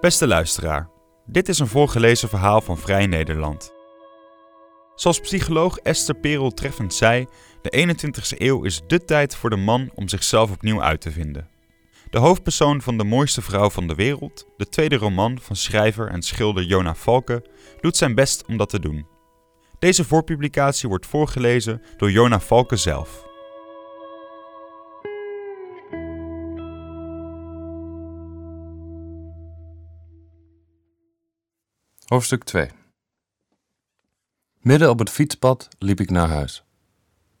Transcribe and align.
Beste 0.00 0.26
luisteraar, 0.26 0.88
dit 1.26 1.48
is 1.48 1.58
een 1.58 1.66
voorgelezen 1.66 2.28
verhaal 2.28 2.60
van 2.60 2.78
Vrij 2.78 3.06
Nederland. 3.06 3.72
Zoals 4.94 5.20
psycholoog 5.20 5.78
Esther 5.78 6.14
Perel 6.14 6.50
treffend 6.50 6.94
zei, 6.94 7.26
de 7.62 7.96
21ste 7.96 8.38
eeuw 8.38 8.64
is 8.64 8.82
dé 8.86 8.98
tijd 9.04 9.36
voor 9.36 9.50
de 9.50 9.56
man 9.56 9.90
om 9.94 10.08
zichzelf 10.08 10.50
opnieuw 10.50 10.82
uit 10.82 11.00
te 11.00 11.10
vinden. 11.10 11.48
De 12.10 12.18
hoofdpersoon 12.18 12.82
van 12.82 12.98
De 12.98 13.04
mooiste 13.04 13.42
vrouw 13.42 13.70
van 13.70 13.86
de 13.86 13.94
wereld, 13.94 14.46
de 14.56 14.68
tweede 14.68 14.96
roman 14.96 15.38
van 15.40 15.56
schrijver 15.56 16.08
en 16.08 16.22
schilder 16.22 16.62
Jona 16.62 16.94
Valke, 16.94 17.44
doet 17.80 17.96
zijn 17.96 18.14
best 18.14 18.44
om 18.46 18.56
dat 18.56 18.68
te 18.68 18.80
doen. 18.80 19.06
Deze 19.78 20.04
voorpublicatie 20.04 20.88
wordt 20.88 21.06
voorgelezen 21.06 21.82
door 21.96 22.10
Jona 22.10 22.40
Valke 22.40 22.76
zelf. 22.76 23.25
Hoofdstuk 32.06 32.44
2 32.44 32.70
Midden 34.58 34.90
op 34.90 34.98
het 34.98 35.10
fietspad 35.10 35.68
liep 35.78 36.00
ik 36.00 36.10
naar 36.10 36.28
huis. 36.28 36.64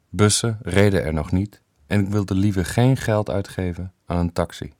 Bussen 0.08 0.58
reden 0.62 1.04
er 1.04 1.12
nog 1.12 1.32
niet 1.32 1.62
en 1.86 2.00
ik 2.00 2.08
wilde 2.08 2.34
liever 2.34 2.64
geen 2.64 2.96
geld 2.96 3.30
uitgeven 3.30 3.92
aan 4.06 4.18
een 4.18 4.32
taxi. 4.32 4.72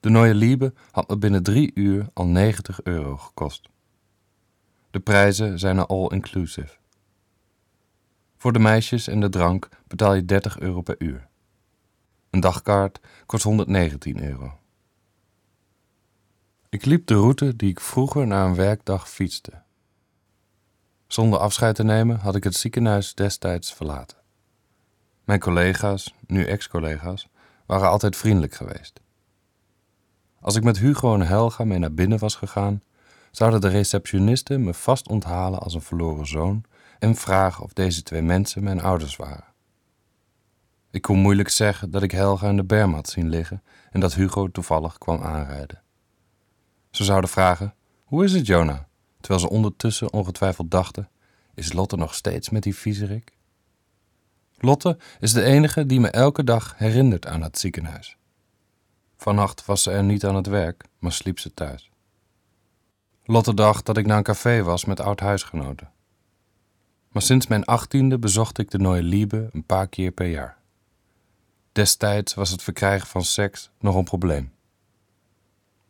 De 0.00 0.10
Neue 0.10 0.34
Liebe 0.34 0.72
had 0.90 1.08
me 1.08 1.18
binnen 1.18 1.42
drie 1.42 1.70
uur 1.74 2.08
al 2.12 2.26
90 2.26 2.82
euro 2.82 3.16
gekost. 3.16 3.68
De 4.90 5.00
prijzen 5.00 5.58
zijn 5.58 5.78
all-inclusive. 5.78 6.76
Voor 8.36 8.52
de 8.52 8.58
meisjes 8.58 9.08
en 9.08 9.20
de 9.20 9.28
drank 9.28 9.68
betaal 9.86 10.14
je 10.14 10.24
30 10.24 10.58
euro 10.58 10.80
per 10.80 10.96
uur. 10.98 11.28
Een 12.30 12.40
dagkaart 12.40 13.00
kost 13.26 13.42
119 13.42 14.24
euro. 14.24 14.59
Ik 16.70 16.84
liep 16.84 17.06
de 17.06 17.14
route 17.14 17.56
die 17.56 17.70
ik 17.70 17.80
vroeger 17.80 18.26
na 18.26 18.44
een 18.44 18.54
werkdag 18.54 19.10
fietste. 19.10 19.52
Zonder 21.06 21.38
afscheid 21.38 21.74
te 21.74 21.84
nemen 21.84 22.18
had 22.18 22.34
ik 22.34 22.44
het 22.44 22.54
ziekenhuis 22.54 23.14
destijds 23.14 23.74
verlaten. 23.74 24.16
Mijn 25.24 25.40
collega's, 25.40 26.14
nu 26.26 26.44
ex-collega's, 26.44 27.28
waren 27.66 27.88
altijd 27.88 28.16
vriendelijk 28.16 28.54
geweest. 28.54 29.00
Als 30.40 30.56
ik 30.56 30.64
met 30.64 30.78
Hugo 30.78 31.14
en 31.14 31.26
Helga 31.26 31.64
mee 31.64 31.78
naar 31.78 31.94
binnen 31.94 32.18
was 32.18 32.34
gegaan, 32.34 32.82
zouden 33.30 33.60
de 33.60 33.68
receptionisten 33.68 34.64
me 34.64 34.74
vast 34.74 35.08
onthalen 35.08 35.60
als 35.60 35.74
een 35.74 35.82
verloren 35.82 36.26
zoon 36.26 36.64
en 36.98 37.14
vragen 37.14 37.64
of 37.64 37.72
deze 37.72 38.02
twee 38.02 38.22
mensen 38.22 38.64
mijn 38.64 38.80
ouders 38.80 39.16
waren. 39.16 39.54
Ik 40.90 41.02
kon 41.02 41.18
moeilijk 41.18 41.48
zeggen 41.48 41.90
dat 41.90 42.02
ik 42.02 42.10
Helga 42.10 42.48
in 42.48 42.56
de 42.56 42.64
berm 42.64 42.94
had 42.94 43.08
zien 43.08 43.28
liggen 43.28 43.62
en 43.90 44.00
dat 44.00 44.14
Hugo 44.14 44.50
toevallig 44.50 44.98
kwam 44.98 45.22
aanrijden. 45.22 45.82
Ze 46.90 47.04
zouden 47.04 47.30
vragen: 47.30 47.74
Hoe 48.04 48.24
is 48.24 48.32
het, 48.32 48.46
Jonah? 48.46 48.80
Terwijl 49.20 49.40
ze 49.40 49.50
ondertussen 49.50 50.12
ongetwijfeld 50.12 50.70
dachten: 50.70 51.08
Is 51.54 51.72
Lotte 51.72 51.96
nog 51.96 52.14
steeds 52.14 52.50
met 52.50 52.62
die 52.62 52.76
viezerik? 52.76 53.36
Lotte 54.58 54.98
is 55.20 55.32
de 55.32 55.42
enige 55.42 55.86
die 55.86 56.00
me 56.00 56.08
elke 56.10 56.44
dag 56.44 56.74
herinnert 56.78 57.26
aan 57.26 57.42
het 57.42 57.58
ziekenhuis. 57.58 58.16
Vannacht 59.16 59.64
was 59.64 59.82
ze 59.82 59.90
er 59.90 60.04
niet 60.04 60.24
aan 60.24 60.34
het 60.34 60.46
werk, 60.46 60.84
maar 60.98 61.12
sliep 61.12 61.38
ze 61.38 61.54
thuis. 61.54 61.90
Lotte 63.24 63.54
dacht 63.54 63.86
dat 63.86 63.96
ik 63.96 64.06
naar 64.06 64.16
een 64.16 64.22
café 64.22 64.62
was 64.62 64.84
met 64.84 65.00
oud-huisgenoten. 65.00 65.90
Maar 67.08 67.22
sinds 67.22 67.46
mijn 67.46 67.64
achttiende 67.64 68.18
bezocht 68.18 68.58
ik 68.58 68.70
de 68.70 68.78
Neue 68.78 69.02
Liebe 69.02 69.48
een 69.52 69.64
paar 69.64 69.88
keer 69.88 70.10
per 70.10 70.26
jaar. 70.26 70.58
Destijds 71.72 72.34
was 72.34 72.50
het 72.50 72.62
verkrijgen 72.62 73.06
van 73.06 73.24
seks 73.24 73.70
nog 73.78 73.94
een 73.94 74.04
probleem. 74.04 74.52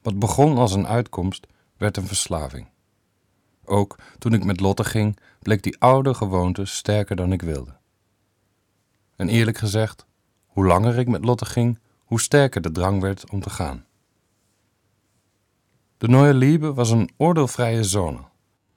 Wat 0.03 0.19
begon 0.19 0.59
als 0.59 0.73
een 0.73 0.87
uitkomst, 0.87 1.47
werd 1.77 1.97
een 1.97 2.07
verslaving. 2.07 2.69
Ook 3.65 3.99
toen 4.19 4.33
ik 4.33 4.45
met 4.45 4.61
Lotte 4.61 4.85
ging, 4.85 5.19
bleek 5.39 5.63
die 5.63 5.81
oude 5.81 6.15
gewoonte 6.15 6.65
sterker 6.65 7.17
dan 7.17 7.33
ik 7.33 7.43
wilde. 7.43 7.77
En 9.17 9.29
eerlijk 9.29 9.59
gezegd, 9.59 10.07
hoe 10.47 10.67
langer 10.67 10.99
ik 10.99 11.09
met 11.09 11.25
Lotte 11.25 11.45
ging, 11.45 11.79
hoe 12.05 12.21
sterker 12.21 12.61
de 12.61 12.73
drang 12.73 13.01
werd 13.01 13.31
om 13.31 13.41
te 13.41 13.51
gaan. 13.51 13.85
De 15.99 16.09
Neue 16.09 16.35
Liebe 16.35 16.75
was 16.75 16.91
een 16.91 17.11
oordeelvrije 17.17 17.85
zone. 17.85 18.19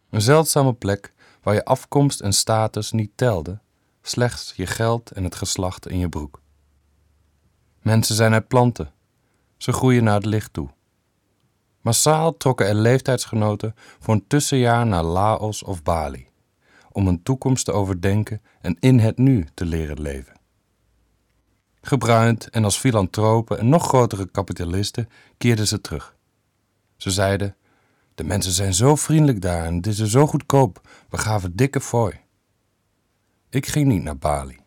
Een 0.10 0.22
zeldzame 0.22 0.74
plek 0.74 1.14
waar 1.42 1.54
je 1.54 1.66
afkomst 1.66 2.22
en 2.22 2.34
status 2.34 2.92
niet 2.92 3.12
telden, 3.16 3.62
slechts 4.02 4.54
je 4.56 4.66
geld 4.66 5.12
en 5.12 5.24
het 5.24 5.36
geslacht 5.36 5.88
in 5.88 5.98
je 5.98 6.10
broek. 6.10 6.42
Mensen 7.82 8.16
zijn 8.16 8.34
uit 8.34 8.48
planten. 8.48 8.92
Ze 9.58 9.72
groeien 9.72 10.04
naar 10.04 10.16
het 10.16 10.26
licht 10.26 10.54
toe. 10.54 10.70
Massaal 11.84 12.38
trokken 12.38 12.68
er 12.68 12.76
leeftijdsgenoten 12.76 13.76
voor 14.00 14.14
een 14.14 14.28
tussenjaar 14.28 14.86
naar 14.86 15.04
Laos 15.04 15.64
of 15.64 15.84
Bali, 15.84 16.28
om 16.92 17.08
een 17.08 17.24
toekomst 17.24 17.66
te 17.66 17.72
overdenken 17.72 18.42
en 18.62 18.78
in 18.80 19.00
het 19.00 19.18
nu 19.18 19.46
te 19.54 19.66
leren 19.66 20.02
leven. 20.02 20.40
Gebruind 21.82 22.50
en 22.50 22.64
als 22.64 22.78
filantropen 22.78 23.60
en 23.60 23.70
nog 23.70 23.88
grotere 23.88 24.26
kapitalisten 24.26 25.10
keerden 25.38 25.68
ze 25.68 25.82
terug. 25.82 26.16
Ze 26.98 27.12
zeiden: 27.12 27.56
De 28.16 28.24
mensen 28.24 28.52
zijn 28.52 28.74
zo 28.74 28.96
vriendelijk 28.96 29.42
daar 29.42 29.66
en 29.66 29.76
het 29.76 29.88
is 29.88 30.00
er 30.00 30.10
zo 30.10 30.28
goedkoop, 30.28 30.82
we 31.10 31.18
gaven 31.18 31.56
dikke 31.56 31.82
fooi. 31.82 32.20
Ik 33.50 33.68
ging 33.68 33.88
niet 33.88 34.04
naar 34.04 34.18
Bali. 34.18 34.60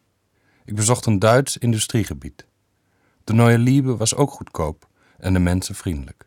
Ik 0.65 0.75
bezocht 0.75 1.06
een 1.06 1.19
Duits 1.19 1.56
industriegebied. 1.56 2.47
De 3.25 3.32
Neue 3.32 3.59
Liebe 3.59 3.97
was 3.97 4.15
ook 4.15 4.31
goedkoop 4.31 4.88
en 5.19 5.32
de 5.32 5.38
mensen 5.38 5.75
vriendelijk. 5.75 6.26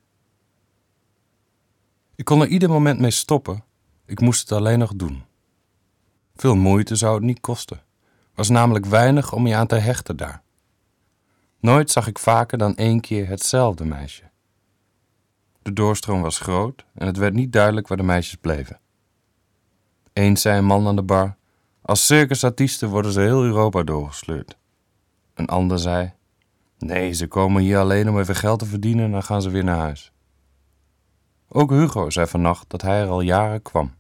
Ik 2.19 2.25
kon 2.25 2.41
er 2.41 2.47
ieder 2.47 2.69
moment 2.69 2.99
mee 2.99 3.11
stoppen, 3.11 3.63
ik 4.05 4.19
moest 4.19 4.39
het 4.39 4.51
alleen 4.51 4.79
nog 4.79 4.93
doen. 4.95 5.23
Veel 6.35 6.55
moeite 6.55 6.95
zou 6.95 7.15
het 7.15 7.23
niet 7.23 7.39
kosten, 7.39 7.81
was 8.35 8.49
namelijk 8.49 8.85
weinig 8.85 9.33
om 9.33 9.47
je 9.47 9.55
aan 9.55 9.67
te 9.67 9.75
hechten 9.75 10.17
daar. 10.17 10.43
Nooit 11.59 11.91
zag 11.91 12.07
ik 12.07 12.19
vaker 12.19 12.57
dan 12.57 12.75
één 12.75 12.99
keer 12.99 13.27
hetzelfde 13.27 13.85
meisje. 13.85 14.23
De 15.61 15.73
doorstroom 15.73 16.21
was 16.21 16.39
groot 16.39 16.85
en 16.93 17.05
het 17.05 17.17
werd 17.17 17.33
niet 17.33 17.53
duidelijk 17.53 17.87
waar 17.87 17.97
de 17.97 18.03
meisjes 18.03 18.35
bleven. 18.35 18.79
Eens 20.13 20.41
zei 20.41 20.57
een 20.57 20.65
man 20.65 20.87
aan 20.87 20.95
de 20.95 21.03
bar: 21.03 21.35
Als 21.81 22.05
circusartiesten 22.05 22.89
worden 22.89 23.11
ze 23.11 23.19
heel 23.19 23.43
Europa 23.43 23.83
doorgesleurd. 23.83 24.57
Een 25.33 25.47
ander 25.47 25.79
zei: 25.79 26.13
Nee, 26.77 27.13
ze 27.13 27.27
komen 27.27 27.61
hier 27.61 27.77
alleen 27.77 28.09
om 28.09 28.19
even 28.19 28.35
geld 28.35 28.59
te 28.59 28.65
verdienen 28.65 29.05
en 29.05 29.11
dan 29.11 29.23
gaan 29.23 29.41
ze 29.41 29.49
weer 29.49 29.63
naar 29.63 29.79
huis. 29.79 30.11
Ook 31.51 31.69
Hugo 31.69 32.09
zei 32.09 32.27
vannacht 32.27 32.69
dat 32.69 32.81
hij 32.81 33.01
er 33.01 33.09
al 33.09 33.21
jaren 33.21 33.61
kwam, 33.61 33.93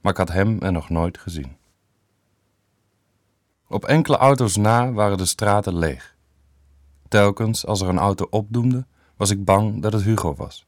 maar 0.00 0.12
ik 0.12 0.18
had 0.18 0.28
hem 0.32 0.60
er 0.62 0.72
nog 0.72 0.88
nooit 0.90 1.18
gezien. 1.18 1.56
Op 3.68 3.84
enkele 3.84 4.16
auto's 4.16 4.56
na 4.56 4.92
waren 4.92 5.18
de 5.18 5.26
straten 5.26 5.76
leeg. 5.76 6.16
Telkens 7.08 7.66
als 7.66 7.80
er 7.80 7.88
een 7.88 7.98
auto 7.98 8.26
opdoemde, 8.30 8.86
was 9.16 9.30
ik 9.30 9.44
bang 9.44 9.82
dat 9.82 9.92
het 9.92 10.02
Hugo 10.02 10.34
was. 10.34 10.66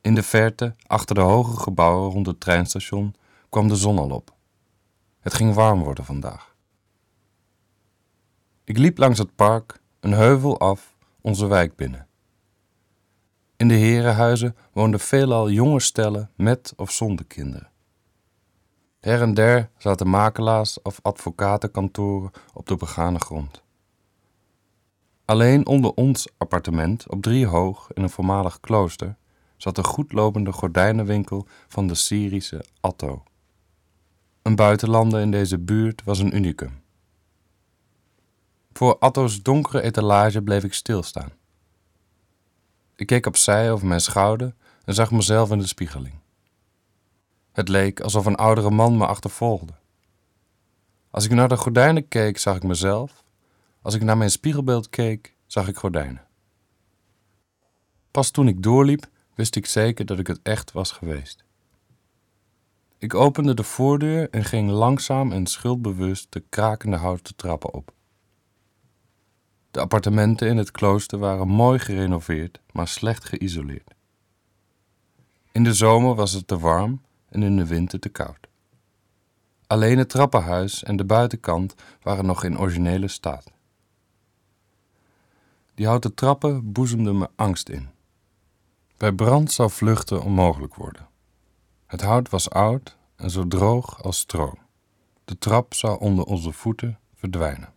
In 0.00 0.14
de 0.14 0.22
verte, 0.22 0.74
achter 0.86 1.14
de 1.14 1.20
hoge 1.20 1.60
gebouwen 1.60 2.10
rond 2.10 2.26
het 2.26 2.40
treinstation, 2.40 3.14
kwam 3.48 3.68
de 3.68 3.76
zon 3.76 3.98
al 3.98 4.10
op. 4.10 4.34
Het 5.20 5.34
ging 5.34 5.54
warm 5.54 5.82
worden 5.82 6.04
vandaag. 6.04 6.54
Ik 8.64 8.78
liep 8.78 8.98
langs 8.98 9.18
het 9.18 9.34
park, 9.34 9.80
een 10.00 10.12
heuvel 10.12 10.58
af, 10.58 10.94
onze 11.20 11.46
wijk 11.46 11.76
binnen. 11.76 12.08
In 13.60 13.68
de 13.68 13.74
herenhuizen 13.74 14.56
woonden 14.72 15.00
veelal 15.00 15.50
jonge 15.50 15.80
stellen 15.80 16.30
met 16.36 16.72
of 16.76 16.90
zonder 16.90 17.24
kinderen. 17.24 17.70
Her 19.00 19.22
en 19.22 19.34
der 19.34 19.70
zaten 19.78 20.08
makelaars 20.08 20.82
of 20.82 20.98
advocatenkantoren 21.02 22.30
op 22.54 22.66
de 22.66 22.76
begane 22.76 23.18
grond. 23.18 23.62
Alleen 25.24 25.66
onder 25.66 25.92
ons 25.94 26.28
appartement, 26.38 27.08
op 27.08 27.22
drie 27.22 27.46
hoog 27.46 27.92
in 27.92 28.02
een 28.02 28.10
voormalig 28.10 28.60
klooster, 28.60 29.16
zat 29.56 29.76
de 29.76 29.84
goedlopende 29.84 30.52
gordijnenwinkel 30.52 31.46
van 31.68 31.86
de 31.86 31.94
Syrische 31.94 32.64
Atto. 32.80 33.22
Een 34.42 34.56
buitenlander 34.56 35.20
in 35.20 35.30
deze 35.30 35.58
buurt 35.58 36.04
was 36.04 36.18
een 36.18 36.36
unicum. 36.36 36.82
Voor 38.72 38.98
Atto's 38.98 39.42
donkere 39.42 39.82
etalage 39.82 40.42
bleef 40.42 40.64
ik 40.64 40.74
stilstaan. 40.74 41.38
Ik 43.00 43.06
keek 43.06 43.26
opzij 43.26 43.72
over 43.72 43.86
mijn 43.86 44.00
schouder 44.00 44.54
en 44.84 44.94
zag 44.94 45.10
mezelf 45.10 45.50
in 45.50 45.58
de 45.58 45.66
spiegeling. 45.66 46.14
Het 47.52 47.68
leek 47.68 48.00
alsof 48.00 48.26
een 48.26 48.36
oudere 48.36 48.70
man 48.70 48.96
me 48.96 49.06
achtervolgde. 49.06 49.72
Als 51.10 51.24
ik 51.24 51.30
naar 51.30 51.48
de 51.48 51.56
gordijnen 51.56 52.08
keek, 52.08 52.38
zag 52.38 52.56
ik 52.56 52.62
mezelf. 52.62 53.24
Als 53.82 53.94
ik 53.94 54.02
naar 54.02 54.16
mijn 54.16 54.30
spiegelbeeld 54.30 54.90
keek, 54.90 55.34
zag 55.46 55.68
ik 55.68 55.76
gordijnen. 55.76 56.26
Pas 58.10 58.30
toen 58.30 58.48
ik 58.48 58.62
doorliep, 58.62 59.08
wist 59.34 59.56
ik 59.56 59.66
zeker 59.66 60.06
dat 60.06 60.18
ik 60.18 60.26
het 60.26 60.40
echt 60.42 60.72
was 60.72 60.92
geweest. 60.92 61.44
Ik 62.98 63.14
opende 63.14 63.54
de 63.54 63.64
voordeur 63.64 64.30
en 64.30 64.44
ging 64.44 64.70
langzaam 64.70 65.32
en 65.32 65.46
schuldbewust 65.46 66.26
de 66.32 66.42
krakende 66.48 66.96
houten 66.96 67.36
trappen 67.36 67.74
op. 67.74 67.92
De 69.70 69.80
appartementen 69.80 70.48
in 70.48 70.56
het 70.56 70.70
klooster 70.70 71.18
waren 71.18 71.48
mooi 71.48 71.78
gerenoveerd, 71.78 72.60
maar 72.72 72.88
slecht 72.88 73.24
geïsoleerd. 73.24 73.94
In 75.52 75.64
de 75.64 75.74
zomer 75.74 76.14
was 76.14 76.32
het 76.32 76.46
te 76.46 76.58
warm 76.58 77.02
en 77.28 77.42
in 77.42 77.56
de 77.56 77.66
winter 77.66 78.00
te 78.00 78.08
koud. 78.08 78.48
Alleen 79.66 79.98
het 79.98 80.08
trappenhuis 80.08 80.82
en 80.82 80.96
de 80.96 81.04
buitenkant 81.04 81.74
waren 82.02 82.26
nog 82.26 82.44
in 82.44 82.58
originele 82.58 83.08
staat. 83.08 83.50
Die 85.74 85.86
houten 85.86 86.14
trappen 86.14 86.72
boezemden 86.72 87.18
me 87.18 87.28
angst 87.36 87.68
in. 87.68 87.88
Bij 88.96 89.12
brand 89.12 89.52
zou 89.52 89.70
vluchten 89.70 90.22
onmogelijk 90.22 90.74
worden. 90.74 91.08
Het 91.86 92.00
hout 92.00 92.28
was 92.28 92.50
oud 92.50 92.96
en 93.16 93.30
zo 93.30 93.48
droog 93.48 94.02
als 94.02 94.18
stro. 94.18 94.54
De 95.24 95.38
trap 95.38 95.74
zou 95.74 96.00
onder 96.00 96.24
onze 96.24 96.52
voeten 96.52 96.98
verdwijnen. 97.14 97.72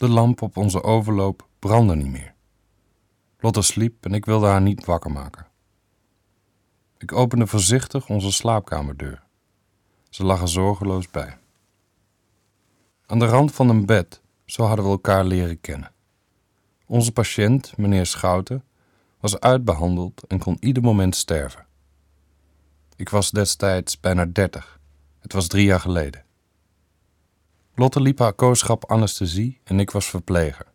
De 0.00 0.08
lamp 0.08 0.42
op 0.42 0.56
onze 0.56 0.82
overloop 0.82 1.48
brandde 1.58 1.96
niet 1.96 2.10
meer. 2.10 2.34
Lotte 3.38 3.62
sliep 3.62 4.04
en 4.04 4.14
ik 4.14 4.24
wilde 4.24 4.46
haar 4.46 4.60
niet 4.60 4.84
wakker 4.84 5.10
maken. 5.10 5.46
Ik 6.98 7.12
opende 7.12 7.46
voorzichtig 7.46 8.08
onze 8.08 8.32
slaapkamerdeur. 8.32 9.22
Ze 10.08 10.24
lag 10.24 10.40
er 10.40 10.48
zorgeloos 10.48 11.10
bij. 11.10 11.38
Aan 13.06 13.18
de 13.18 13.26
rand 13.26 13.52
van 13.52 13.68
een 13.68 13.86
bed, 13.86 14.20
zo 14.44 14.62
hadden 14.62 14.84
we 14.84 14.90
elkaar 14.90 15.24
leren 15.24 15.60
kennen. 15.60 15.92
Onze 16.86 17.12
patiënt, 17.12 17.76
meneer 17.76 18.06
Schouten, 18.06 18.64
was 19.18 19.40
uitbehandeld 19.40 20.26
en 20.26 20.38
kon 20.38 20.56
ieder 20.60 20.82
moment 20.82 21.16
sterven. 21.16 21.66
Ik 22.96 23.08
was 23.08 23.30
destijds 23.30 24.00
bijna 24.00 24.24
dertig. 24.24 24.80
Het 25.18 25.32
was 25.32 25.46
drie 25.46 25.64
jaar 25.64 25.80
geleden. 25.80 26.24
Lotte 27.74 28.00
liep 28.00 28.18
haar 28.18 28.32
kooschap 28.32 28.90
anesthesie 28.90 29.60
en 29.64 29.80
ik 29.80 29.90
was 29.90 30.06
verpleger. 30.06 30.66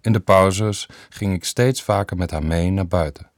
In 0.00 0.12
de 0.12 0.20
pauzes 0.20 0.88
ging 1.08 1.32
ik 1.32 1.44
steeds 1.44 1.82
vaker 1.82 2.16
met 2.16 2.30
haar 2.30 2.44
mee 2.44 2.70
naar 2.70 2.86
buiten. 2.86 3.30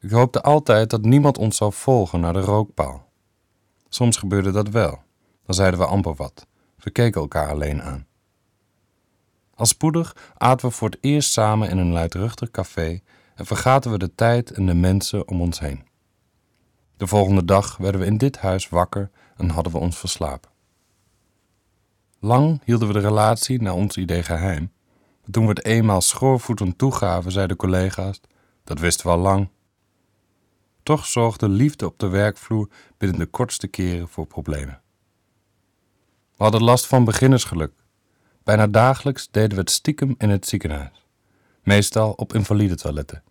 Ik 0.00 0.10
hoopte 0.10 0.42
altijd 0.42 0.90
dat 0.90 1.02
niemand 1.02 1.38
ons 1.38 1.56
zou 1.56 1.72
volgen 1.72 2.20
naar 2.20 2.32
de 2.32 2.40
rookpaal. 2.40 3.10
Soms 3.88 4.16
gebeurde 4.16 4.50
dat 4.50 4.68
wel. 4.68 5.02
Dan 5.44 5.54
zeiden 5.54 5.80
we 5.80 5.86
amper 5.86 6.14
wat. 6.14 6.46
We 6.76 6.90
keken 6.90 7.20
elkaar 7.20 7.48
alleen 7.48 7.82
aan. 7.82 8.06
Al 9.54 9.66
spoedig 9.66 10.16
aten 10.36 10.68
we 10.68 10.74
voor 10.74 10.88
het 10.88 10.98
eerst 11.00 11.32
samen 11.32 11.68
in 11.68 11.78
een 11.78 11.92
luidruchtig 11.92 12.50
café 12.50 13.00
en 13.34 13.46
vergaten 13.46 13.90
we 13.90 13.98
de 13.98 14.14
tijd 14.14 14.50
en 14.50 14.66
de 14.66 14.74
mensen 14.74 15.28
om 15.28 15.40
ons 15.40 15.60
heen. 15.60 15.86
De 16.96 17.06
volgende 17.06 17.44
dag 17.44 17.76
werden 17.76 18.00
we 18.00 18.06
in 18.06 18.18
dit 18.18 18.38
huis 18.38 18.68
wakker 18.68 19.10
en 19.36 19.48
hadden 19.48 19.72
we 19.72 19.78
ons 19.78 19.98
verslapen. 19.98 20.51
Lang 22.24 22.60
hielden 22.64 22.88
we 22.88 22.94
de 22.94 23.00
relatie 23.00 23.62
naar 23.62 23.74
ons 23.74 23.96
idee 23.96 24.22
geheim. 24.22 24.72
Maar 25.20 25.30
toen 25.30 25.42
we 25.42 25.48
het 25.48 25.64
eenmaal 25.64 26.00
schoorvoetend 26.00 26.78
toegaven, 26.78 27.32
zeiden 27.32 27.56
collega's: 27.56 28.20
dat 28.64 28.78
wisten 28.78 29.06
we 29.06 29.12
al 29.12 29.18
lang. 29.18 29.48
Toch 30.82 31.06
zorgde 31.06 31.48
liefde 31.48 31.86
op 31.86 31.98
de 31.98 32.08
werkvloer 32.08 32.68
binnen 32.98 33.18
de 33.18 33.26
kortste 33.26 33.66
keren 33.66 34.08
voor 34.08 34.26
problemen. 34.26 34.80
We 36.36 36.42
hadden 36.42 36.62
last 36.62 36.86
van 36.86 37.04
beginnersgeluk. 37.04 37.72
Bijna 38.44 38.66
dagelijks 38.66 39.28
deden 39.30 39.50
we 39.50 39.60
het 39.60 39.70
stiekem 39.70 40.14
in 40.18 40.30
het 40.30 40.46
ziekenhuis, 40.46 41.06
meestal 41.62 42.12
op 42.12 42.34
invalide 42.34 42.76
toiletten. 42.76 43.22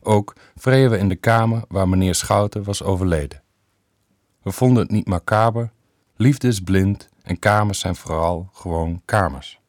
Ook 0.00 0.36
vreden 0.56 0.90
we 0.90 0.98
in 0.98 1.08
de 1.08 1.16
kamer 1.16 1.64
waar 1.68 1.88
meneer 1.88 2.14
Schouten 2.14 2.64
was 2.64 2.82
overleden. 2.82 3.42
We 4.42 4.52
vonden 4.52 4.82
het 4.82 4.92
niet 4.92 5.06
macaber, 5.06 5.72
liefde 6.16 6.48
is 6.48 6.60
blind 6.60 7.08
en 7.28 7.38
kamers 7.38 7.78
zijn 7.78 7.96
vooral 7.96 8.48
gewoon 8.52 9.02
kamers. 9.04 9.60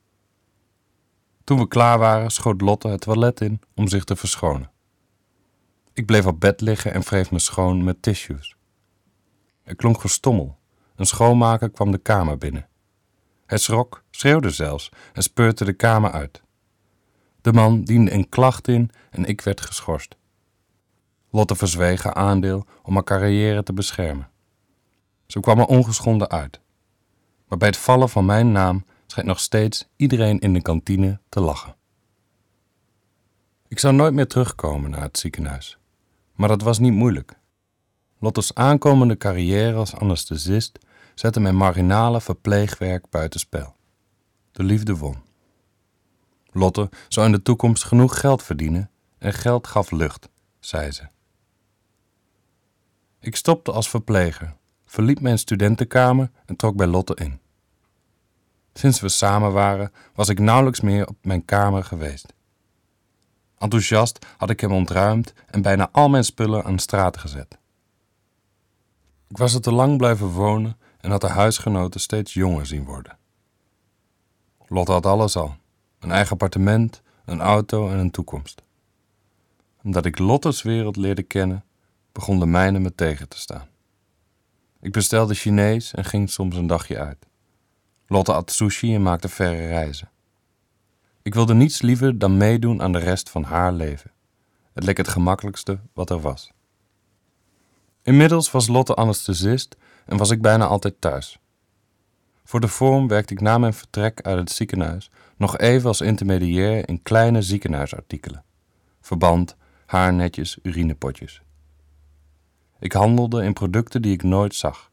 Toen 1.43 1.59
we 1.59 1.67
klaar 1.67 1.99
waren, 1.99 2.29
schoot 2.31 2.61
Lotte 2.61 2.87
het 2.87 3.01
toilet 3.01 3.41
in 3.41 3.61
om 3.75 3.87
zich 3.87 4.03
te 4.03 4.15
verschonen. 4.15 4.71
Ik 5.93 6.05
bleef 6.05 6.25
op 6.25 6.39
bed 6.39 6.61
liggen 6.61 6.93
en 6.93 7.01
wreef 7.01 7.31
me 7.31 7.39
schoon 7.39 7.83
met 7.83 8.01
tissues. 8.01 8.55
Er 9.63 9.75
klonk 9.75 10.01
gestommel. 10.01 10.57
Een 10.95 11.05
schoonmaker 11.05 11.69
kwam 11.69 11.91
de 11.91 11.97
kamer 11.97 12.37
binnen. 12.37 12.67
Hij 13.45 13.57
schrok, 13.57 14.03
schreeuwde 14.09 14.49
zelfs 14.49 14.89
en 15.13 15.23
speurde 15.23 15.65
de 15.65 15.73
kamer 15.73 16.11
uit. 16.11 16.43
De 17.41 17.53
man 17.53 17.83
diende 17.83 18.11
een 18.11 18.29
klacht 18.29 18.67
in 18.67 18.89
en 19.09 19.25
ik 19.25 19.41
werd 19.41 19.61
geschorst. 19.61 20.15
Lotte 21.29 21.55
verzweeg 21.55 22.03
haar 22.03 22.13
aandeel 22.13 22.65
om 22.83 22.93
haar 22.93 23.03
carrière 23.03 23.63
te 23.63 23.73
beschermen. 23.73 24.29
Ze 25.27 25.39
kwam 25.39 25.59
er 25.59 25.65
ongeschonden 25.65 26.29
uit. 26.29 26.59
Maar 27.49 27.57
bij 27.57 27.67
het 27.67 27.77
vallen 27.77 28.09
van 28.09 28.25
mijn 28.25 28.51
naam 28.51 28.85
schijnt 29.07 29.29
nog 29.29 29.39
steeds 29.39 29.87
iedereen 29.95 30.39
in 30.39 30.53
de 30.53 30.61
kantine 30.61 31.19
te 31.29 31.39
lachen. 31.39 31.75
Ik 33.67 33.79
zou 33.79 33.93
nooit 33.93 34.13
meer 34.13 34.27
terugkomen 34.27 34.89
naar 34.89 35.01
het 35.01 35.17
ziekenhuis. 35.17 35.77
Maar 36.35 36.47
dat 36.47 36.61
was 36.61 36.79
niet 36.79 36.93
moeilijk. 36.93 37.39
Lotte's 38.19 38.53
aankomende 38.53 39.17
carrière 39.17 39.77
als 39.77 39.95
anesthesist 39.95 40.79
zette 41.15 41.39
mijn 41.39 41.55
marginale 41.55 42.21
verpleegwerk 42.21 43.09
buitenspel. 43.09 43.75
De 44.51 44.63
liefde 44.63 44.95
won. 44.95 45.15
Lotte 46.51 46.89
zou 47.07 47.25
in 47.25 47.31
de 47.31 47.41
toekomst 47.41 47.83
genoeg 47.83 48.19
geld 48.19 48.43
verdienen 48.43 48.89
en 49.17 49.33
geld 49.33 49.67
gaf 49.67 49.91
lucht, 49.91 50.29
zei 50.59 50.91
ze. 50.91 51.07
Ik 53.19 53.35
stopte 53.35 53.71
als 53.71 53.89
verpleger, 53.89 54.55
verliet 54.89 55.21
mijn 55.21 55.39
studentenkamer 55.39 56.31
en 56.45 56.55
trok 56.55 56.75
bij 56.75 56.87
Lotte 56.87 57.15
in. 57.15 57.39
Sinds 58.73 58.99
we 58.99 59.09
samen 59.09 59.51
waren, 59.51 59.91
was 60.13 60.29
ik 60.29 60.39
nauwelijks 60.39 60.81
meer 60.81 61.07
op 61.07 61.15
mijn 61.21 61.45
kamer 61.45 61.83
geweest. 61.83 62.33
Enthousiast 63.57 64.25
had 64.37 64.49
ik 64.49 64.59
hem 64.59 64.71
ontruimd 64.71 65.33
en 65.45 65.61
bijna 65.61 65.89
al 65.91 66.09
mijn 66.09 66.23
spullen 66.23 66.63
aan 66.63 66.79
straat 66.79 67.17
gezet. 67.17 67.57
Ik 69.27 69.37
was 69.37 69.53
er 69.53 69.61
te 69.61 69.71
lang 69.71 69.97
blijven 69.97 70.27
wonen 70.27 70.77
en 70.99 71.11
had 71.11 71.21
de 71.21 71.27
huisgenoten 71.27 71.99
steeds 71.99 72.33
jonger 72.33 72.65
zien 72.65 72.85
worden. 72.85 73.17
Lotte 74.67 74.91
had 74.91 75.05
alles 75.05 75.35
al: 75.35 75.55
een 75.99 76.11
eigen 76.11 76.31
appartement, 76.31 77.01
een 77.25 77.41
auto 77.41 77.89
en 77.89 77.97
een 77.97 78.11
toekomst. 78.11 78.61
Omdat 79.83 80.05
ik 80.05 80.19
Lotte's 80.19 80.61
wereld 80.61 80.95
leerde 80.95 81.23
kennen, 81.23 81.63
begon 82.11 82.39
de 82.39 82.45
mijne 82.45 82.79
me 82.79 82.95
tegen 82.95 83.29
te 83.29 83.37
staan. 83.37 83.68
Ik 84.81 84.91
bestelde 84.91 85.33
Chinees 85.33 85.93
en 85.93 86.05
ging 86.05 86.29
soms 86.29 86.55
een 86.55 86.67
dagje 86.67 86.99
uit. 86.99 87.27
Lotte 88.07 88.33
at 88.33 88.51
sushi 88.51 88.95
en 88.95 89.01
maakte 89.01 89.29
verre 89.29 89.67
reizen. 89.67 90.09
Ik 91.21 91.33
wilde 91.33 91.53
niets 91.53 91.81
liever 91.81 92.19
dan 92.19 92.37
meedoen 92.37 92.81
aan 92.81 92.91
de 92.91 92.99
rest 92.99 93.29
van 93.29 93.43
haar 93.43 93.73
leven. 93.73 94.11
Het 94.73 94.83
leek 94.83 94.97
het 94.97 95.07
gemakkelijkste 95.07 95.79
wat 95.93 96.09
er 96.09 96.21
was. 96.21 96.51
Inmiddels 98.03 98.51
was 98.51 98.67
Lotte 98.67 98.93
anesthesist 98.93 99.77
en 100.05 100.17
was 100.17 100.29
ik 100.29 100.41
bijna 100.41 100.65
altijd 100.65 101.01
thuis. 101.01 101.39
Voor 102.43 102.59
de 102.59 102.67
vorm 102.67 103.07
werkte 103.07 103.33
ik 103.33 103.41
na 103.41 103.57
mijn 103.57 103.73
vertrek 103.73 104.21
uit 104.21 104.37
het 104.37 104.51
ziekenhuis 104.51 105.11
nog 105.37 105.57
even 105.57 105.87
als 105.87 106.01
intermediair 106.01 106.87
in 106.87 107.01
kleine 107.01 107.41
ziekenhuisartikelen. 107.41 108.43
Verband, 109.01 109.55
haarnetjes, 109.85 110.57
urinepotjes. 110.61 111.41
Ik 112.79 112.91
handelde 112.91 113.43
in 113.43 113.53
producten 113.53 114.01
die 114.01 114.13
ik 114.13 114.23
nooit 114.23 114.55
zag. 114.55 114.91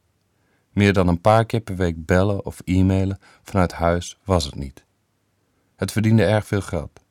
Meer 0.71 0.93
dan 0.93 1.09
een 1.09 1.21
paar 1.21 1.45
keer 1.45 1.61
per 1.61 1.77
week 1.77 2.07
bellen 2.07 2.45
of 2.47 2.61
e-mailen 2.65 3.19
vanuit 3.43 3.73
huis 3.73 4.19
was 4.25 4.45
het 4.45 4.55
niet. 4.55 4.85
Het 5.77 5.93
verdiende 5.93 6.25
erg 6.25 6.47
veel 6.47 6.61
geld. 6.61 7.05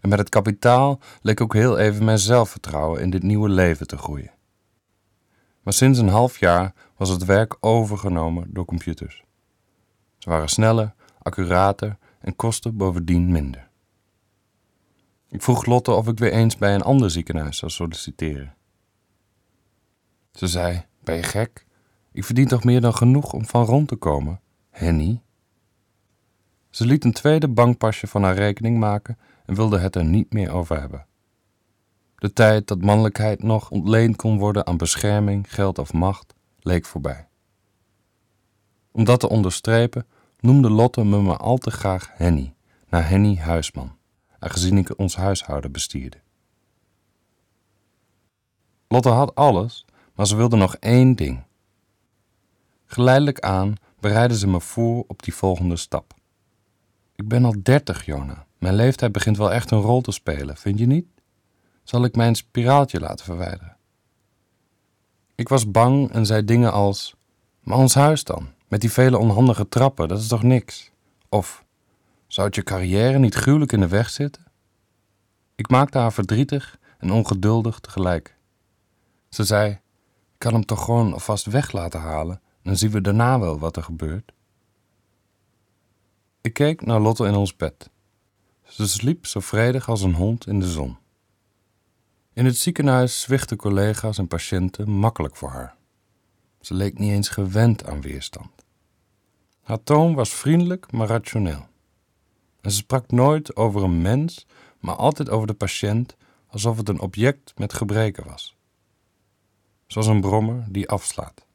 En 0.00 0.08
met 0.08 0.18
het 0.18 0.28
kapitaal 0.28 1.00
leek 1.22 1.40
ook 1.40 1.54
heel 1.54 1.78
even 1.78 2.04
mijn 2.04 2.18
zelfvertrouwen 2.18 3.00
in 3.00 3.10
dit 3.10 3.22
nieuwe 3.22 3.48
leven 3.48 3.86
te 3.86 3.98
groeien. 3.98 4.30
Maar 5.62 5.72
sinds 5.72 5.98
een 5.98 6.08
half 6.08 6.38
jaar 6.38 6.74
was 6.96 7.08
het 7.08 7.24
werk 7.24 7.56
overgenomen 7.60 8.46
door 8.52 8.64
computers. 8.64 9.24
Ze 10.18 10.30
waren 10.30 10.48
sneller, 10.48 10.94
accurater 11.22 11.98
en 12.20 12.36
kostten 12.36 12.76
bovendien 12.76 13.32
minder. 13.32 13.68
Ik 15.28 15.42
vroeg 15.42 15.66
Lotte 15.66 15.92
of 15.92 16.08
ik 16.08 16.18
weer 16.18 16.32
eens 16.32 16.56
bij 16.56 16.74
een 16.74 16.82
ander 16.82 17.10
ziekenhuis 17.10 17.58
zou 17.58 17.70
solliciteren. 17.70 18.56
Ze 20.32 20.46
zei: 20.46 20.84
Ben 21.00 21.16
je 21.16 21.22
gek? 21.22 21.66
Ik 22.12 22.24
verdien 22.24 22.48
toch 22.48 22.64
meer 22.64 22.80
dan 22.80 22.94
genoeg 22.94 23.32
om 23.32 23.46
van 23.46 23.64
rond 23.64 23.88
te 23.88 23.96
komen, 23.96 24.40
Henny? 24.70 25.22
Ze 26.70 26.86
liet 26.86 27.04
een 27.04 27.12
tweede 27.12 27.48
bankpasje 27.48 28.06
van 28.06 28.22
haar 28.22 28.34
rekening 28.34 28.78
maken 28.78 29.18
en 29.46 29.54
wilde 29.54 29.78
het 29.78 29.96
er 29.96 30.04
niet 30.04 30.32
meer 30.32 30.50
over 30.50 30.80
hebben. 30.80 31.06
De 32.16 32.32
tijd 32.32 32.66
dat 32.66 32.82
mannelijkheid 32.82 33.42
nog 33.42 33.70
ontleend 33.70 34.16
kon 34.16 34.38
worden 34.38 34.66
aan 34.66 34.76
bescherming, 34.76 35.54
geld 35.54 35.78
of 35.78 35.92
macht, 35.92 36.34
leek 36.58 36.84
voorbij. 36.84 37.28
Om 38.90 39.04
dat 39.04 39.20
te 39.20 39.28
onderstrepen 39.28 40.06
noemde 40.40 40.70
Lotte 40.70 41.04
me 41.04 41.20
maar 41.20 41.36
al 41.36 41.56
te 41.56 41.70
graag 41.70 42.10
Henny, 42.12 42.54
naar 42.88 43.08
Henny 43.08 43.36
Huisman, 43.36 43.96
aangezien 44.38 44.78
ik 44.78 44.98
ons 44.98 45.16
huishouden 45.16 45.72
bestierde. 45.72 46.20
Lotte 48.88 49.08
had 49.08 49.34
alles, 49.34 49.84
maar 50.18 50.26
ze 50.26 50.36
wilde 50.36 50.56
nog 50.56 50.76
één 50.76 51.14
ding. 51.14 51.44
Geleidelijk 52.84 53.40
aan 53.40 53.74
bereidde 54.00 54.38
ze 54.38 54.48
me 54.48 54.60
voor 54.60 55.04
op 55.06 55.22
die 55.22 55.34
volgende 55.34 55.76
stap. 55.76 56.14
Ik 57.14 57.28
ben 57.28 57.44
al 57.44 57.54
dertig, 57.62 58.04
Jona. 58.04 58.46
Mijn 58.58 58.74
leeftijd 58.74 59.12
begint 59.12 59.36
wel 59.36 59.52
echt 59.52 59.70
een 59.70 59.80
rol 59.80 60.00
te 60.00 60.12
spelen, 60.12 60.56
vind 60.56 60.78
je 60.78 60.86
niet? 60.86 61.06
Zal 61.82 62.04
ik 62.04 62.16
mijn 62.16 62.34
spiraaltje 62.34 63.00
laten 63.00 63.24
verwijderen? 63.24 63.76
Ik 65.34 65.48
was 65.48 65.70
bang 65.70 66.10
en 66.12 66.26
zei 66.26 66.44
dingen 66.44 66.72
als: 66.72 67.14
Maar 67.60 67.78
ons 67.78 67.94
huis 67.94 68.24
dan, 68.24 68.48
met 68.68 68.80
die 68.80 68.92
vele 68.92 69.18
onhandige 69.18 69.68
trappen, 69.68 70.08
dat 70.08 70.20
is 70.20 70.28
toch 70.28 70.42
niks? 70.42 70.90
Of: 71.28 71.64
Zou 72.26 72.46
het 72.46 72.56
je 72.56 72.62
carrière 72.62 73.18
niet 73.18 73.34
gruwelijk 73.34 73.72
in 73.72 73.80
de 73.80 73.88
weg 73.88 74.10
zitten? 74.10 74.44
Ik 75.54 75.70
maakte 75.70 75.98
haar 75.98 76.12
verdrietig 76.12 76.78
en 76.98 77.10
ongeduldig 77.10 77.80
tegelijk. 77.80 78.36
Ze 79.28 79.44
zei: 79.44 79.80
kan 80.38 80.52
hem 80.52 80.64
toch 80.64 80.84
gewoon 80.84 81.12
alvast 81.12 81.46
weg 81.46 81.72
laten 81.72 82.00
halen, 82.00 82.40
dan 82.62 82.76
zien 82.76 82.90
we 82.90 83.00
daarna 83.00 83.40
wel 83.40 83.58
wat 83.58 83.76
er 83.76 83.82
gebeurt. 83.82 84.32
Ik 86.40 86.52
keek 86.52 86.86
naar 86.86 87.00
Lotte 87.00 87.26
in 87.26 87.34
ons 87.34 87.56
bed. 87.56 87.90
Ze 88.64 88.88
sliep 88.88 89.26
zo 89.26 89.40
vredig 89.40 89.88
als 89.88 90.02
een 90.02 90.14
hond 90.14 90.46
in 90.46 90.60
de 90.60 90.70
zon. 90.70 90.96
In 92.32 92.44
het 92.44 92.56
ziekenhuis 92.56 93.20
zwichten 93.20 93.56
collega's 93.56 94.18
en 94.18 94.28
patiënten 94.28 94.90
makkelijk 94.90 95.36
voor 95.36 95.50
haar. 95.50 95.76
Ze 96.60 96.74
leek 96.74 96.98
niet 96.98 97.10
eens 97.10 97.28
gewend 97.28 97.84
aan 97.86 98.00
weerstand. 98.00 98.64
Haar 99.62 99.82
toon 99.82 100.14
was 100.14 100.34
vriendelijk, 100.34 100.92
maar 100.92 101.08
rationeel. 101.08 101.66
En 102.60 102.70
ze 102.70 102.76
sprak 102.76 103.10
nooit 103.10 103.56
over 103.56 103.82
een 103.82 104.02
mens, 104.02 104.46
maar 104.80 104.94
altijd 104.94 105.30
over 105.30 105.46
de 105.46 105.54
patiënt 105.54 106.16
alsof 106.46 106.76
het 106.76 106.88
een 106.88 107.00
object 107.00 107.52
met 107.56 107.72
gebreken 107.72 108.24
was. 108.24 108.57
Zoals 109.88 110.06
een 110.06 110.20
brommer 110.20 110.64
die 110.68 110.88
afslaat. 110.88 111.46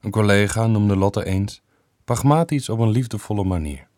Een 0.00 0.10
collega 0.10 0.66
noemde 0.66 0.96
Lotte 0.96 1.24
eens 1.24 1.62
pragmatisch 2.04 2.68
op 2.68 2.78
een 2.78 2.90
liefdevolle 2.90 3.44
manier. 3.44 3.88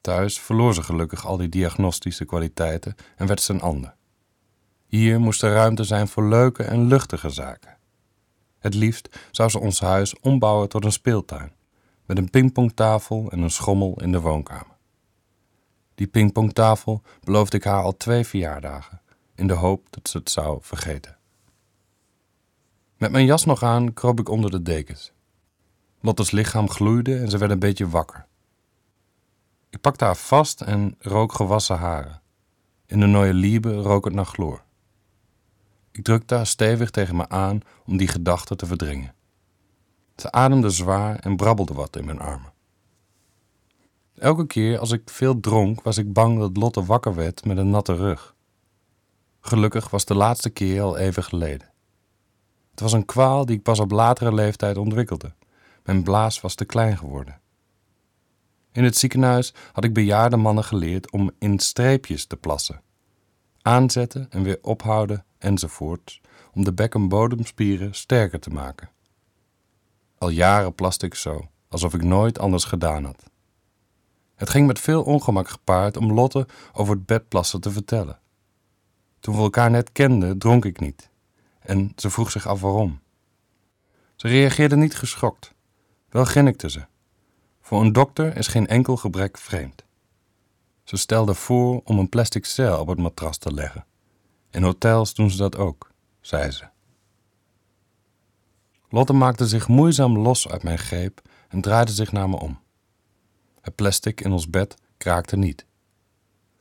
Thuis 0.00 0.40
verloor 0.40 0.74
ze 0.74 0.82
gelukkig 0.82 1.26
al 1.26 1.36
die 1.36 1.48
diagnostische 1.48 2.24
kwaliteiten 2.24 2.94
en 3.16 3.26
werd 3.26 3.40
ze 3.40 3.52
een 3.52 3.60
ander. 3.60 3.94
Hier 4.86 5.20
moest 5.20 5.42
er 5.42 5.52
ruimte 5.52 5.84
zijn 5.84 6.08
voor 6.08 6.28
leuke 6.28 6.62
en 6.62 6.86
luchtige 6.86 7.30
zaken. 7.30 7.76
Het 8.58 8.74
liefst 8.74 9.18
zou 9.30 9.48
ze 9.48 9.58
ons 9.58 9.80
huis 9.80 10.18
ombouwen 10.20 10.68
tot 10.68 10.84
een 10.84 10.92
speeltuin, 10.92 11.52
met 12.06 12.18
een 12.18 12.30
pingpongtafel 12.30 13.30
en 13.30 13.40
een 13.40 13.50
schommel 13.50 14.00
in 14.00 14.12
de 14.12 14.20
woonkamer. 14.20 14.76
Die 15.94 16.06
pingpongtafel 16.06 17.02
beloofde 17.20 17.56
ik 17.56 17.64
haar 17.64 17.82
al 17.82 17.96
twee 17.96 18.24
verjaardagen, 18.24 19.00
in 19.34 19.46
de 19.46 19.54
hoop 19.54 19.86
dat 19.90 20.08
ze 20.08 20.18
het 20.18 20.30
zou 20.30 20.58
vergeten. 20.62 21.18
Met 23.00 23.12
mijn 23.12 23.24
jas 23.24 23.44
nog 23.44 23.62
aan 23.62 23.92
kroop 23.92 24.20
ik 24.20 24.28
onder 24.28 24.50
de 24.50 24.62
dekens. 24.62 25.12
Lottes 26.00 26.30
lichaam 26.30 26.70
gloeide 26.70 27.16
en 27.16 27.30
ze 27.30 27.38
werd 27.38 27.50
een 27.50 27.58
beetje 27.58 27.88
wakker. 27.88 28.26
Ik 29.70 29.80
pakte 29.80 30.04
haar 30.04 30.16
vast 30.16 30.60
en 30.60 30.94
rook 30.98 31.32
gewassen 31.32 31.78
haren. 31.78 32.22
In 32.86 33.00
de 33.00 33.06
Neue 33.06 33.34
Liebe 33.34 33.72
rook 33.74 34.04
het 34.04 34.14
naar 34.14 34.24
chloor. 34.24 34.62
Ik 35.90 36.04
drukte 36.04 36.34
haar 36.34 36.46
stevig 36.46 36.90
tegen 36.90 37.16
me 37.16 37.28
aan 37.28 37.60
om 37.86 37.96
die 37.96 38.08
gedachte 38.08 38.56
te 38.56 38.66
verdringen. 38.66 39.14
Ze 40.16 40.32
ademde 40.32 40.70
zwaar 40.70 41.18
en 41.18 41.36
brabbelde 41.36 41.74
wat 41.74 41.96
in 41.96 42.04
mijn 42.04 42.20
armen. 42.20 42.52
Elke 44.14 44.46
keer 44.46 44.78
als 44.78 44.90
ik 44.90 45.10
veel 45.10 45.40
dronk, 45.40 45.82
was 45.82 45.98
ik 45.98 46.12
bang 46.12 46.38
dat 46.38 46.56
Lotte 46.56 46.84
wakker 46.84 47.14
werd 47.14 47.44
met 47.44 47.56
een 47.56 47.70
natte 47.70 47.94
rug. 47.94 48.34
Gelukkig 49.40 49.90
was 49.90 50.04
de 50.04 50.14
laatste 50.14 50.50
keer 50.50 50.82
al 50.82 50.96
even 50.96 51.24
geleden. 51.24 51.68
Het 52.70 52.80
was 52.80 52.92
een 52.92 53.04
kwaal 53.04 53.46
die 53.46 53.56
ik 53.56 53.62
pas 53.62 53.80
op 53.80 53.90
latere 53.90 54.34
leeftijd 54.34 54.76
ontwikkelde. 54.76 55.32
Mijn 55.84 56.02
blaas 56.02 56.40
was 56.40 56.54
te 56.54 56.64
klein 56.64 56.98
geworden. 56.98 57.40
In 58.72 58.84
het 58.84 58.96
ziekenhuis 58.96 59.54
had 59.72 59.84
ik 59.84 59.92
bejaarde 59.92 60.36
mannen 60.36 60.64
geleerd 60.64 61.10
om 61.10 61.30
in 61.38 61.58
streepjes 61.58 62.24
te 62.26 62.36
plassen. 62.36 62.82
Aanzetten 63.62 64.26
en 64.30 64.42
weer 64.42 64.58
ophouden 64.62 65.24
enzovoort, 65.38 66.20
om 66.54 66.64
de 66.64 66.72
bek- 66.72 66.94
en 66.94 67.08
bodemspieren 67.08 67.94
sterker 67.94 68.40
te 68.40 68.50
maken. 68.50 68.90
Al 70.18 70.28
jaren 70.28 70.74
plaste 70.74 71.06
ik 71.06 71.14
zo, 71.14 71.48
alsof 71.68 71.94
ik 71.94 72.02
nooit 72.02 72.38
anders 72.38 72.64
gedaan 72.64 73.04
had. 73.04 73.30
Het 74.34 74.50
ging 74.50 74.66
met 74.66 74.78
veel 74.78 75.02
ongemak 75.02 75.48
gepaard 75.48 75.96
om 75.96 76.12
Lotte 76.12 76.46
over 76.72 76.94
het 76.94 77.06
bedplassen 77.06 77.60
te 77.60 77.70
vertellen. 77.70 78.18
Toen 79.20 79.36
we 79.36 79.42
elkaar 79.42 79.70
net 79.70 79.92
kenden, 79.92 80.38
dronk 80.38 80.64
ik 80.64 80.80
niet. 80.80 81.09
En 81.60 81.92
ze 81.96 82.10
vroeg 82.10 82.30
zich 82.30 82.46
af 82.46 82.60
waarom. 82.60 83.00
Ze 84.16 84.28
reageerde 84.28 84.76
niet 84.76 84.94
geschokt. 84.94 85.54
Wel 86.08 86.24
grinnikte 86.24 86.70
ze. 86.70 86.86
Voor 87.60 87.80
een 87.80 87.92
dokter 87.92 88.36
is 88.36 88.46
geen 88.46 88.66
enkel 88.66 88.96
gebrek 88.96 89.38
vreemd. 89.38 89.84
Ze 90.84 90.96
stelde 90.96 91.34
voor 91.34 91.80
om 91.84 91.98
een 91.98 92.08
plastic 92.08 92.44
cel 92.44 92.80
op 92.80 92.86
het 92.88 92.98
matras 92.98 93.38
te 93.38 93.52
leggen. 93.52 93.84
In 94.50 94.62
hotels 94.62 95.14
doen 95.14 95.30
ze 95.30 95.36
dat 95.36 95.56
ook, 95.56 95.90
zei 96.20 96.50
ze. 96.50 96.68
Lotte 98.88 99.12
maakte 99.12 99.46
zich 99.46 99.68
moeizaam 99.68 100.18
los 100.18 100.48
uit 100.48 100.62
mijn 100.62 100.78
greep 100.78 101.22
en 101.48 101.60
draaide 101.60 101.92
zich 101.92 102.12
naar 102.12 102.28
me 102.28 102.36
om. 102.38 102.58
Het 103.60 103.74
plastic 103.74 104.20
in 104.20 104.32
ons 104.32 104.50
bed 104.50 104.76
kraakte 104.96 105.36
niet. 105.36 105.66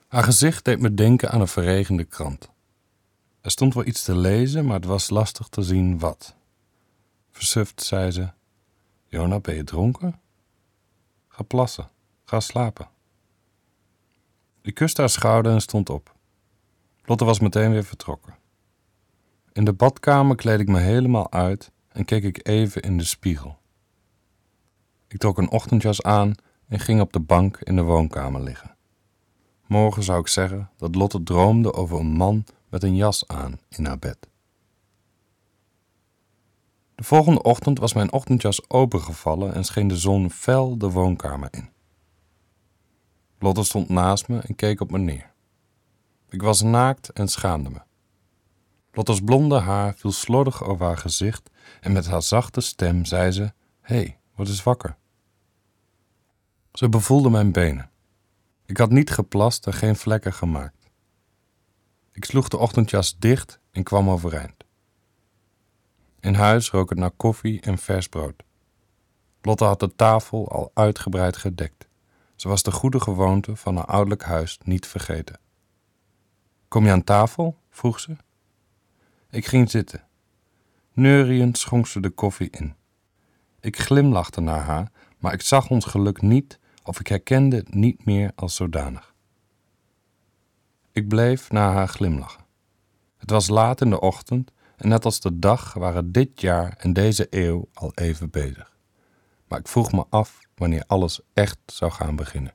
Haar 0.07 0.23
gezicht 0.23 0.65
deed 0.65 0.79
me 0.79 0.93
denken 0.93 1.31
aan 1.31 1.41
een 1.41 1.47
verregende 1.47 2.03
krant. 2.03 2.49
Er 3.41 3.51
stond 3.51 3.73
wel 3.73 3.85
iets 3.85 4.03
te 4.03 4.15
lezen, 4.15 4.65
maar 4.65 4.75
het 4.75 4.85
was 4.85 5.09
lastig 5.09 5.47
te 5.47 5.61
zien 5.61 5.99
wat. 5.99 6.35
Versuft 7.31 7.83
zei 7.83 8.11
ze: 8.11 8.29
Jona, 9.07 9.39
ben 9.39 9.55
je 9.55 9.63
dronken? 9.63 10.19
Ga 11.27 11.43
plassen, 11.43 11.89
ga 12.23 12.39
slapen. 12.39 12.89
Ik 14.61 14.73
kuste 14.73 15.01
haar 15.01 15.09
schouder 15.09 15.51
en 15.51 15.61
stond 15.61 15.89
op. 15.89 16.15
Lotte 17.03 17.25
was 17.25 17.39
meteen 17.39 17.71
weer 17.71 17.83
vertrokken. 17.83 18.35
In 19.51 19.65
de 19.65 19.73
badkamer 19.73 20.35
kleed 20.35 20.59
ik 20.59 20.67
me 20.67 20.79
helemaal 20.79 21.31
uit 21.31 21.71
en 21.87 22.05
keek 22.05 22.23
ik 22.23 22.47
even 22.47 22.81
in 22.81 22.97
de 22.97 23.03
spiegel. 23.03 23.57
Ik 25.07 25.19
trok 25.19 25.37
een 25.37 25.51
ochtendjas 25.51 26.01
aan 26.01 26.35
en 26.67 26.79
ging 26.79 27.01
op 27.01 27.13
de 27.13 27.19
bank 27.19 27.57
in 27.57 27.75
de 27.75 27.81
woonkamer 27.81 28.41
liggen. 28.41 28.75
Morgen 29.67 30.03
zou 30.03 30.19
ik 30.19 30.27
zeggen 30.27 30.69
dat 30.77 30.95
Lotte 30.95 31.23
droomde 31.23 31.73
over 31.73 31.99
een 31.99 32.11
man 32.11 32.45
met 32.69 32.83
een 32.83 32.95
jas 32.95 33.27
aan 33.27 33.59
in 33.69 33.85
haar 33.85 33.99
bed. 33.99 34.29
De 36.95 37.03
volgende 37.03 37.41
ochtend 37.41 37.79
was 37.79 37.93
mijn 37.93 38.11
ochtendjas 38.11 38.69
opengevallen 38.69 39.53
en 39.53 39.63
scheen 39.63 39.87
de 39.87 39.97
zon 39.97 40.31
fel 40.31 40.77
de 40.77 40.89
woonkamer 40.89 41.47
in. 41.51 41.69
Lotte 43.39 43.63
stond 43.63 43.89
naast 43.89 44.27
me 44.27 44.39
en 44.39 44.55
keek 44.55 44.81
op 44.81 44.91
me 44.91 44.97
neer. 44.97 45.31
Ik 46.29 46.41
was 46.41 46.61
naakt 46.61 47.09
en 47.09 47.27
schaamde 47.27 47.69
me. 47.69 47.81
Lotte's 48.91 49.21
blonde 49.21 49.59
haar 49.59 49.93
viel 49.95 50.11
slordig 50.11 50.63
over 50.63 50.85
haar 50.85 50.97
gezicht 50.97 51.49
en 51.81 51.91
met 51.91 52.07
haar 52.07 52.21
zachte 52.21 52.61
stem 52.61 53.05
zei 53.05 53.31
ze: 53.31 53.41
Hé, 53.81 53.95
hey, 53.95 54.19
word 54.35 54.49
eens 54.49 54.63
wakker. 54.63 54.97
Ze 56.73 56.89
bevoelde 56.89 57.29
mijn 57.29 57.51
benen. 57.51 57.89
Ik 58.65 58.77
had 58.77 58.89
niet 58.89 59.11
geplast 59.11 59.67
en 59.67 59.73
geen 59.73 59.95
vlekken 59.95 60.33
gemaakt. 60.33 60.78
Ik 62.11 62.25
sloeg 62.25 62.47
de 62.47 62.57
ochtendjas 62.57 63.19
dicht 63.19 63.59
en 63.71 63.83
kwam 63.83 64.09
overeind. 64.09 64.63
In 66.19 66.33
huis 66.33 66.69
rook 66.69 66.89
het 66.89 66.99
naar 66.99 67.11
koffie 67.11 67.61
en 67.61 67.77
vers 67.77 68.07
brood. 68.07 68.43
Lotte 69.41 69.63
had 69.63 69.79
de 69.79 69.95
tafel 69.95 70.51
al 70.51 70.71
uitgebreid 70.73 71.37
gedekt. 71.37 71.87
Ze 72.35 72.47
was 72.47 72.63
de 72.63 72.71
goede 72.71 72.99
gewoonte 72.99 73.55
van 73.55 73.75
haar 73.75 73.85
ouderlijk 73.85 74.23
huis 74.23 74.57
niet 74.63 74.87
vergeten. 74.87 75.39
Kom 76.67 76.85
je 76.85 76.91
aan 76.91 77.03
tafel? 77.03 77.57
vroeg 77.69 77.99
ze. 77.99 78.15
Ik 79.29 79.45
ging 79.45 79.69
zitten. 79.69 80.03
Neuriënd 80.93 81.57
schonk 81.57 81.87
ze 81.87 81.99
de 81.99 82.09
koffie 82.09 82.49
in. 82.49 82.75
Ik 83.59 83.79
glimlachte 83.79 84.41
naar 84.41 84.61
haar, 84.61 84.91
maar 85.17 85.33
ik 85.33 85.41
zag 85.41 85.69
ons 85.69 85.85
geluk 85.85 86.21
niet 86.21 86.59
of 86.83 86.99
ik 86.99 87.07
herkende 87.07 87.55
het 87.55 87.73
niet 87.73 88.05
meer 88.05 88.31
als 88.35 88.55
zodanig. 88.55 89.13
Ik 90.91 91.07
bleef 91.07 91.51
naar 91.51 91.73
haar 91.73 91.87
glimlachen. 91.87 92.45
Het 93.17 93.29
was 93.29 93.47
laat 93.47 93.81
in 93.81 93.89
de 93.89 93.99
ochtend 93.99 94.51
en 94.77 94.89
net 94.89 95.05
als 95.05 95.19
de 95.19 95.39
dag 95.39 95.73
waren 95.73 96.11
dit 96.11 96.41
jaar 96.41 96.75
en 96.77 96.93
deze 96.93 97.27
eeuw 97.29 97.69
al 97.73 97.91
even 97.95 98.29
bezig. 98.29 98.77
Maar 99.47 99.59
ik 99.59 99.67
vroeg 99.67 99.91
me 99.91 100.05
af 100.09 100.39
wanneer 100.55 100.83
alles 100.87 101.21
echt 101.33 101.57
zou 101.65 101.91
gaan 101.91 102.15
beginnen. 102.15 102.53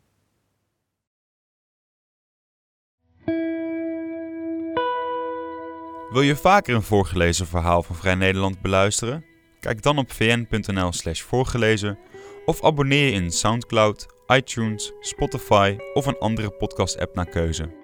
Wil 6.10 6.22
je 6.22 6.36
vaker 6.36 6.74
een 6.74 6.82
voorgelezen 6.82 7.46
verhaal 7.46 7.82
van 7.82 7.96
Vrij 7.96 8.14
Nederland 8.14 8.60
beluisteren? 8.60 9.24
Kijk 9.60 9.82
dan 9.82 9.98
op 9.98 10.12
vn.nl/slash 10.12 11.20
voorgelezen 11.20 11.98
of 12.44 12.64
abonneer 12.64 13.04
je 13.04 13.12
in 13.12 13.30
Soundcloud, 13.30 14.06
iTunes, 14.26 14.92
Spotify 15.00 15.76
of 15.94 16.06
een 16.06 16.18
andere 16.18 16.50
podcast-app 16.50 17.14
naar 17.14 17.28
keuze. 17.28 17.83